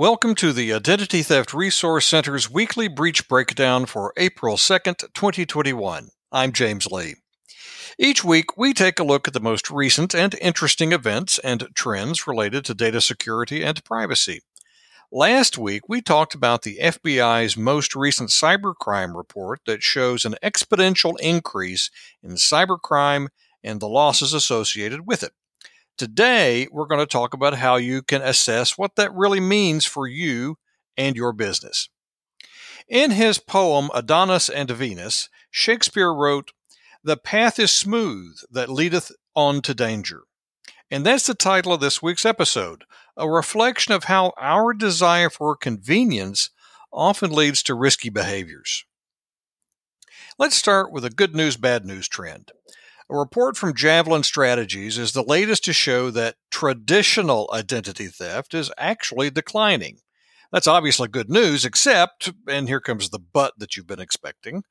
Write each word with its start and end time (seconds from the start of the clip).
Welcome 0.00 0.34
to 0.36 0.54
the 0.54 0.72
Identity 0.72 1.22
Theft 1.22 1.52
Resource 1.52 2.06
Center's 2.06 2.50
weekly 2.50 2.88
breach 2.88 3.28
breakdown 3.28 3.84
for 3.84 4.14
April 4.16 4.56
2nd, 4.56 5.12
2021. 5.12 6.08
I'm 6.32 6.52
James 6.52 6.86
Lee. 6.86 7.16
Each 7.98 8.24
week, 8.24 8.56
we 8.56 8.72
take 8.72 8.98
a 8.98 9.04
look 9.04 9.28
at 9.28 9.34
the 9.34 9.40
most 9.40 9.70
recent 9.70 10.14
and 10.14 10.34
interesting 10.40 10.92
events 10.92 11.38
and 11.40 11.68
trends 11.74 12.26
related 12.26 12.64
to 12.64 12.74
data 12.74 13.02
security 13.02 13.62
and 13.62 13.84
privacy. 13.84 14.40
Last 15.12 15.58
week, 15.58 15.82
we 15.86 16.00
talked 16.00 16.34
about 16.34 16.62
the 16.62 16.78
FBI's 16.80 17.58
most 17.58 17.94
recent 17.94 18.30
cybercrime 18.30 19.14
report 19.14 19.60
that 19.66 19.82
shows 19.82 20.24
an 20.24 20.36
exponential 20.42 21.20
increase 21.20 21.90
in 22.22 22.36
cybercrime 22.36 23.28
and 23.62 23.80
the 23.80 23.86
losses 23.86 24.32
associated 24.32 25.06
with 25.06 25.22
it. 25.22 25.32
Today, 25.98 26.66
we're 26.70 26.86
going 26.86 27.00
to 27.00 27.06
talk 27.06 27.34
about 27.34 27.54
how 27.54 27.76
you 27.76 28.02
can 28.02 28.22
assess 28.22 28.78
what 28.78 28.96
that 28.96 29.14
really 29.14 29.40
means 29.40 29.84
for 29.84 30.06
you 30.06 30.56
and 30.96 31.16
your 31.16 31.32
business. 31.32 31.88
In 32.88 33.12
his 33.12 33.38
poem 33.38 33.90
Adonis 33.94 34.48
and 34.48 34.70
Venus, 34.70 35.28
Shakespeare 35.50 36.12
wrote, 36.12 36.52
The 37.04 37.16
path 37.16 37.58
is 37.58 37.70
smooth 37.70 38.38
that 38.50 38.68
leadeth 38.68 39.12
on 39.36 39.62
to 39.62 39.74
danger. 39.74 40.22
And 40.90 41.06
that's 41.06 41.26
the 41.26 41.34
title 41.34 41.72
of 41.72 41.80
this 41.80 42.02
week's 42.02 42.26
episode, 42.26 42.84
a 43.16 43.30
reflection 43.30 43.92
of 43.92 44.04
how 44.04 44.32
our 44.38 44.72
desire 44.72 45.30
for 45.30 45.54
convenience 45.54 46.50
often 46.92 47.30
leads 47.30 47.62
to 47.64 47.74
risky 47.74 48.08
behaviors. 48.08 48.84
Let's 50.38 50.56
start 50.56 50.90
with 50.90 51.04
a 51.04 51.10
good 51.10 51.36
news, 51.36 51.56
bad 51.56 51.84
news 51.84 52.08
trend. 52.08 52.50
A 53.12 53.16
report 53.16 53.56
from 53.56 53.74
Javelin 53.74 54.22
Strategies 54.22 54.96
is 54.96 55.10
the 55.10 55.24
latest 55.24 55.64
to 55.64 55.72
show 55.72 56.12
that 56.12 56.36
traditional 56.48 57.50
identity 57.52 58.06
theft 58.06 58.54
is 58.54 58.70
actually 58.78 59.30
declining. 59.30 59.98
That's 60.52 60.68
obviously 60.68 61.08
good 61.08 61.28
news, 61.28 61.64
except, 61.64 62.30
and 62.46 62.68
here 62.68 62.78
comes 62.80 63.10
the 63.10 63.18
but 63.18 63.54
that 63.58 63.76
you've 63.76 63.88
been 63.88 63.98
expecting, 63.98 64.62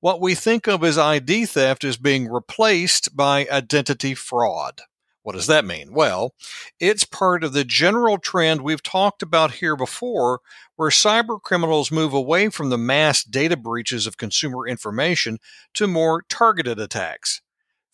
what 0.00 0.20
we 0.20 0.34
think 0.34 0.66
of 0.66 0.82
as 0.82 0.98
ID 0.98 1.46
theft 1.46 1.84
is 1.84 1.96
being 1.96 2.26
replaced 2.26 3.16
by 3.16 3.46
identity 3.48 4.16
fraud. 4.16 4.80
What 5.22 5.36
does 5.36 5.46
that 5.46 5.64
mean? 5.64 5.94
Well, 5.94 6.34
it's 6.80 7.04
part 7.04 7.44
of 7.44 7.52
the 7.52 7.64
general 7.64 8.18
trend 8.18 8.62
we've 8.62 8.82
talked 8.82 9.22
about 9.22 9.52
here 9.52 9.76
before, 9.76 10.40
where 10.74 10.90
cyber 10.90 11.40
criminals 11.40 11.92
move 11.92 12.12
away 12.12 12.48
from 12.48 12.70
the 12.70 12.76
mass 12.76 13.22
data 13.22 13.56
breaches 13.56 14.08
of 14.08 14.16
consumer 14.16 14.66
information 14.66 15.38
to 15.74 15.86
more 15.86 16.24
targeted 16.28 16.80
attacks. 16.80 17.40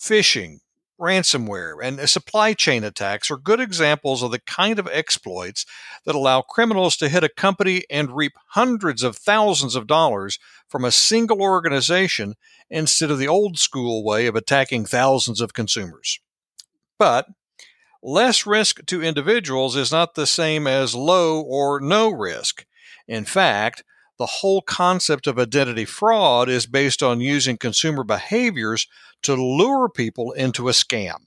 Phishing, 0.00 0.60
ransomware, 0.98 1.76
and 1.82 2.08
supply 2.08 2.54
chain 2.54 2.84
attacks 2.84 3.30
are 3.30 3.36
good 3.36 3.60
examples 3.60 4.22
of 4.22 4.30
the 4.30 4.38
kind 4.38 4.78
of 4.78 4.88
exploits 4.90 5.66
that 6.04 6.14
allow 6.14 6.40
criminals 6.40 6.96
to 6.96 7.08
hit 7.08 7.22
a 7.22 7.28
company 7.28 7.84
and 7.90 8.16
reap 8.16 8.32
hundreds 8.48 9.02
of 9.02 9.16
thousands 9.16 9.76
of 9.76 9.86
dollars 9.86 10.38
from 10.68 10.84
a 10.84 10.90
single 10.90 11.42
organization 11.42 12.34
instead 12.70 13.10
of 13.10 13.18
the 13.18 13.28
old 13.28 13.58
school 13.58 14.02
way 14.02 14.26
of 14.26 14.34
attacking 14.34 14.86
thousands 14.86 15.40
of 15.40 15.52
consumers. 15.52 16.18
But 16.98 17.26
less 18.02 18.46
risk 18.46 18.86
to 18.86 19.02
individuals 19.02 19.76
is 19.76 19.92
not 19.92 20.14
the 20.14 20.26
same 20.26 20.66
as 20.66 20.94
low 20.94 21.42
or 21.42 21.78
no 21.78 22.08
risk. 22.08 22.64
In 23.06 23.24
fact, 23.24 23.84
the 24.20 24.26
whole 24.26 24.60
concept 24.60 25.26
of 25.26 25.38
identity 25.38 25.86
fraud 25.86 26.50
is 26.50 26.66
based 26.66 27.02
on 27.02 27.22
using 27.22 27.56
consumer 27.56 28.04
behaviors 28.04 28.86
to 29.22 29.34
lure 29.34 29.88
people 29.88 30.32
into 30.32 30.68
a 30.68 30.72
scam. 30.72 31.24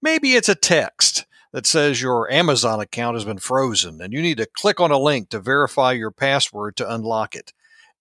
Maybe 0.00 0.34
it's 0.34 0.48
a 0.48 0.54
text 0.54 1.26
that 1.52 1.66
says 1.66 2.00
your 2.00 2.30
Amazon 2.30 2.78
account 2.78 3.16
has 3.16 3.24
been 3.24 3.38
frozen 3.38 4.00
and 4.00 4.12
you 4.12 4.22
need 4.22 4.36
to 4.36 4.46
click 4.46 4.78
on 4.78 4.92
a 4.92 4.98
link 4.98 5.28
to 5.30 5.40
verify 5.40 5.90
your 5.90 6.12
password 6.12 6.76
to 6.76 6.88
unlock 6.94 7.34
it. 7.34 7.52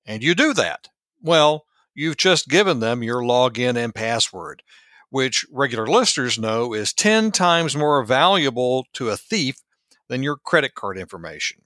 And 0.05 0.21
you 0.21 0.35
do 0.35 0.53
that. 0.53 0.89
Well, 1.19 1.65
you've 1.95 2.17
just 2.17 2.47
given 2.47 2.81
them 2.81 3.01
your 3.01 3.23
login 3.23 3.75
and 3.75 3.95
password, 3.95 4.61
which 5.09 5.43
regular 5.51 5.87
listeners 5.87 6.37
know 6.37 6.75
is 6.75 6.93
10 6.93 7.31
times 7.31 7.75
more 7.75 8.05
valuable 8.05 8.85
to 8.93 9.09
a 9.09 9.17
thief 9.17 9.63
than 10.07 10.21
your 10.21 10.37
credit 10.37 10.75
card 10.75 10.99
information. 10.99 11.63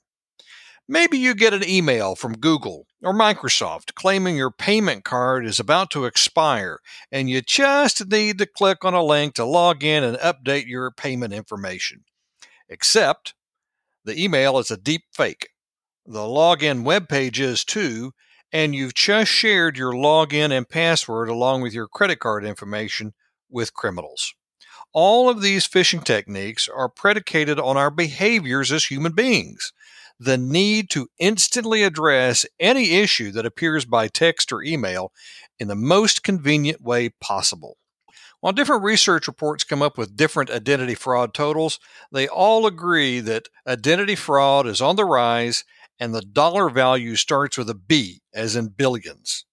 Maybe 0.89 1.17
you 1.17 1.35
get 1.35 1.53
an 1.53 1.67
email 1.67 2.15
from 2.15 2.37
Google 2.37 2.87
or 3.03 3.13
Microsoft 3.13 3.93
claiming 3.95 4.37
your 4.37 4.51
payment 4.51 5.03
card 5.03 5.45
is 5.45 5.59
about 5.59 5.91
to 5.91 6.05
expire 6.05 6.79
and 7.11 7.29
you 7.29 7.41
just 7.41 8.07
need 8.09 8.37
to 8.37 8.45
click 8.45 8.85
on 8.85 8.93
a 8.93 9.03
link 9.03 9.33
to 9.35 9.43
log 9.43 9.83
in 9.83 10.05
and 10.05 10.17
update 10.19 10.65
your 10.65 10.89
payment 10.91 11.33
information. 11.33 12.05
Except 12.69 13.33
the 14.05 14.21
email 14.21 14.59
is 14.59 14.71
a 14.71 14.77
deep 14.77 15.03
fake. 15.13 15.49
The 16.05 16.19
login 16.19 16.85
web 16.85 17.09
page 17.09 17.41
is 17.41 17.65
too, 17.65 18.13
and 18.53 18.73
you've 18.73 18.93
just 18.93 19.29
shared 19.29 19.77
your 19.77 19.91
login 19.91 20.57
and 20.57 20.69
password 20.69 21.27
along 21.27 21.63
with 21.63 21.73
your 21.73 21.89
credit 21.89 22.19
card 22.19 22.45
information 22.45 23.13
with 23.49 23.73
criminals. 23.73 24.33
All 24.93 25.29
of 25.29 25.41
these 25.41 25.67
phishing 25.67 26.03
techniques 26.03 26.69
are 26.73 26.87
predicated 26.87 27.59
on 27.59 27.75
our 27.75 27.91
behaviors 27.91 28.71
as 28.71 28.85
human 28.85 29.11
beings 29.11 29.73
the 30.19 30.37
need 30.37 30.89
to 30.91 31.07
instantly 31.19 31.83
address 31.83 32.45
any 32.59 32.95
issue 32.95 33.31
that 33.31 33.45
appears 33.45 33.85
by 33.85 34.07
text 34.07 34.51
or 34.51 34.63
email 34.63 35.11
in 35.59 35.67
the 35.67 35.75
most 35.75 36.23
convenient 36.23 36.81
way 36.81 37.09
possible. 37.09 37.77
While 38.39 38.53
different 38.53 38.83
research 38.83 39.27
reports 39.27 39.63
come 39.63 39.81
up 39.81 39.97
with 39.97 40.15
different 40.15 40.51
identity 40.51 40.93
fraud 40.93 41.33
totals, 41.33 41.79
they 42.11 42.27
all 42.27 42.67
agree 42.67 43.19
that 43.21 43.49
identity 43.65 44.15
fraud 44.15 44.67
is 44.67 44.81
on 44.81 44.95
the 44.95 45.05
rise 45.05 45.63
and 45.99 46.13
the 46.13 46.21
dollar 46.21 46.69
value 46.69 47.15
starts 47.15 47.57
with 47.57 47.69
a 47.69 47.75
B, 47.75 48.21
as 48.33 48.55
in 48.55 48.67
billions. 48.69 49.45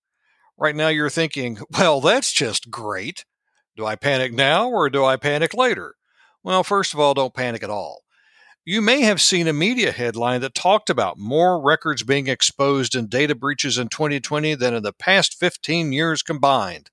Right 0.58 0.76
now, 0.76 0.88
you're 0.88 1.10
thinking, 1.10 1.58
well, 1.70 2.00
that's 2.00 2.32
just 2.32 2.70
great. 2.70 3.25
Do 3.76 3.86
I 3.86 3.96
panic 3.96 4.32
now 4.32 4.69
or 4.69 4.88
do 4.91 5.04
I 5.04 5.16
panic 5.16 5.54
later? 5.54 5.96
Well, 6.42 6.62
first 6.62 6.92
of 6.92 7.00
all, 7.00 7.14
don't 7.14 7.34
panic 7.34 7.62
at 7.62 7.70
all. 7.70 8.03
You 8.66 8.80
may 8.80 9.02
have 9.02 9.20
seen 9.20 9.47
a 9.47 9.52
media 9.52 9.92
headline 9.92 10.41
that 10.41 10.54
talked 10.54 10.88
about 10.88 11.19
more 11.19 11.60
records 11.60 12.02
being 12.02 12.28
exposed 12.28 12.94
in 12.94 13.08
data 13.08 13.34
breaches 13.34 13.76
in 13.76 13.88
2020 13.88 14.54
than 14.54 14.72
in 14.72 14.82
the 14.82 14.94
past 14.94 15.38
15 15.38 15.92
years 15.92 16.22
combined. 16.22 16.88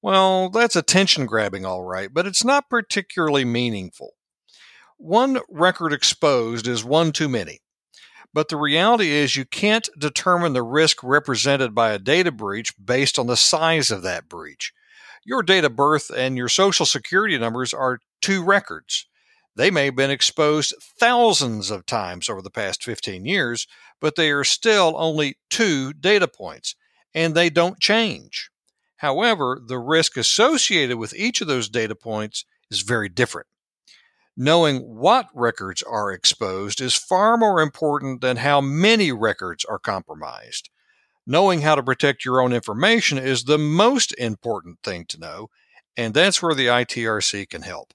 Well, 0.00 0.48
that's 0.48 0.74
attention 0.74 1.26
grabbing, 1.26 1.66
all 1.66 1.82
right, 1.82 2.08
but 2.10 2.26
it's 2.26 2.44
not 2.44 2.70
particularly 2.70 3.44
meaningful. 3.44 4.14
One 4.96 5.40
record 5.50 5.92
exposed 5.92 6.66
is 6.66 6.82
one 6.82 7.12
too 7.12 7.28
many. 7.28 7.60
But 8.32 8.48
the 8.48 8.56
reality 8.56 9.10
is, 9.10 9.36
you 9.36 9.44
can't 9.44 9.90
determine 9.98 10.54
the 10.54 10.62
risk 10.62 11.02
represented 11.02 11.74
by 11.74 11.92
a 11.92 11.98
data 11.98 12.32
breach 12.32 12.72
based 12.82 13.18
on 13.18 13.26
the 13.26 13.36
size 13.36 13.90
of 13.90 14.00
that 14.02 14.30
breach. 14.30 14.72
Your 15.26 15.42
date 15.42 15.64
of 15.64 15.76
birth 15.76 16.10
and 16.16 16.38
your 16.38 16.48
social 16.48 16.86
security 16.86 17.36
numbers 17.36 17.74
are 17.74 18.00
two 18.22 18.42
records. 18.42 19.06
They 19.54 19.70
may 19.70 19.86
have 19.86 19.96
been 19.96 20.10
exposed 20.10 20.74
thousands 20.98 21.70
of 21.70 21.84
times 21.84 22.28
over 22.28 22.40
the 22.40 22.50
past 22.50 22.82
15 22.82 23.26
years, 23.26 23.66
but 24.00 24.16
they 24.16 24.30
are 24.30 24.44
still 24.44 24.94
only 24.96 25.36
two 25.50 25.92
data 25.92 26.26
points, 26.26 26.74
and 27.14 27.34
they 27.34 27.50
don't 27.50 27.78
change. 27.78 28.50
However, 28.96 29.60
the 29.64 29.78
risk 29.78 30.16
associated 30.16 30.96
with 30.96 31.14
each 31.14 31.40
of 31.40 31.48
those 31.48 31.68
data 31.68 31.94
points 31.94 32.44
is 32.70 32.80
very 32.80 33.08
different. 33.08 33.48
Knowing 34.36 34.78
what 34.78 35.28
records 35.34 35.82
are 35.82 36.10
exposed 36.10 36.80
is 36.80 36.94
far 36.94 37.36
more 37.36 37.60
important 37.60 38.22
than 38.22 38.38
how 38.38 38.62
many 38.62 39.12
records 39.12 39.64
are 39.66 39.78
compromised. 39.78 40.70
Knowing 41.26 41.60
how 41.60 41.74
to 41.74 41.82
protect 41.82 42.24
your 42.24 42.40
own 42.40 42.52
information 42.52 43.18
is 43.18 43.44
the 43.44 43.58
most 43.58 44.12
important 44.18 44.78
thing 44.82 45.04
to 45.04 45.20
know, 45.20 45.50
and 45.96 46.14
that's 46.14 46.40
where 46.42 46.54
the 46.54 46.66
ITRC 46.66 47.48
can 47.50 47.62
help. 47.62 47.92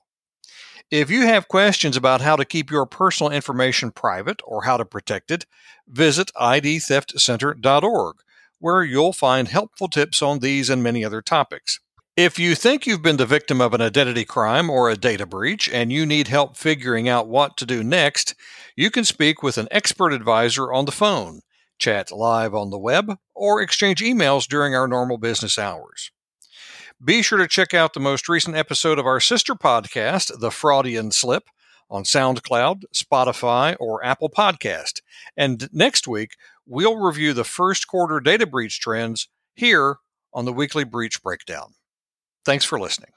If 0.91 1.09
you 1.09 1.23
have 1.23 1.47
questions 1.47 1.97
about 1.97 2.21
how 2.21 2.35
to 2.35 2.45
keep 2.45 2.69
your 2.71 2.85
personal 2.85 3.31
information 3.31 3.91
private 3.91 4.41
or 4.45 4.63
how 4.63 4.77
to 4.77 4.85
protect 4.85 5.31
it, 5.31 5.45
visit 5.87 6.31
idtheftcenter.org, 6.35 8.15
where 8.59 8.83
you'll 8.83 9.13
find 9.13 9.47
helpful 9.47 9.87
tips 9.87 10.21
on 10.21 10.39
these 10.39 10.69
and 10.69 10.81
many 10.81 11.03
other 11.03 11.21
topics. 11.21 11.79
If 12.15 12.39
you 12.39 12.55
think 12.55 12.87
you've 12.87 13.03
been 13.03 13.17
the 13.17 13.27
victim 13.27 13.61
of 13.61 13.75
an 13.75 13.81
identity 13.81 14.25
crime 14.25 14.71
or 14.71 14.89
a 14.89 14.97
data 14.97 15.27
breach 15.27 15.69
and 15.69 15.93
you 15.93 16.03
need 16.03 16.29
help 16.29 16.57
figuring 16.57 17.07
out 17.07 17.27
what 17.27 17.57
to 17.57 17.65
do 17.65 17.83
next, 17.83 18.33
you 18.75 18.89
can 18.89 19.03
speak 19.03 19.43
with 19.43 19.57
an 19.59 19.67
expert 19.69 20.13
advisor 20.13 20.73
on 20.73 20.85
the 20.85 20.91
phone, 20.91 21.41
chat 21.77 22.11
live 22.11 22.55
on 22.55 22.71
the 22.71 22.79
web, 22.79 23.19
or 23.35 23.61
exchange 23.61 24.01
emails 24.01 24.47
during 24.47 24.73
our 24.73 24.87
normal 24.87 25.19
business 25.19 25.59
hours. 25.59 26.11
Be 27.03 27.21
sure 27.21 27.37
to 27.37 27.47
check 27.47 27.75
out 27.75 27.93
the 27.93 27.99
most 27.99 28.27
recent 28.27 28.55
episode 28.55 28.97
of 28.97 29.05
our 29.05 29.19
sister 29.19 29.53
podcast, 29.53 30.39
The 30.39 30.49
Fraudian 30.49 31.13
Slip, 31.13 31.43
on 31.89 32.03
SoundCloud, 32.03 32.83
Spotify, 32.93 33.75
or 33.79 34.03
Apple 34.03 34.29
Podcast. 34.29 35.01
And 35.37 35.69
next 35.71 36.07
week, 36.07 36.31
we'll 36.65 36.97
review 36.97 37.33
the 37.33 37.43
first 37.43 37.87
quarter 37.87 38.19
data 38.19 38.47
breach 38.47 38.79
trends 38.79 39.29
here 39.53 39.97
on 40.33 40.45
the 40.45 40.53
weekly 40.53 40.83
breach 40.83 41.21
breakdown. 41.21 41.75
Thanks 42.43 42.65
for 42.65 42.79
listening. 42.79 43.11